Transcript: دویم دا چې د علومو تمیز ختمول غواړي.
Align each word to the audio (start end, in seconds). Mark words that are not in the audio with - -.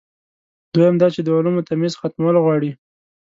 دویم 0.73 0.95
دا 1.01 1.07
چې 1.15 1.19
د 1.23 1.27
علومو 1.37 1.65
تمیز 1.69 1.93
ختمول 2.01 2.35
غواړي. 2.43 2.71